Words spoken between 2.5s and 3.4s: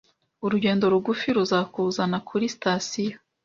sitasiyo.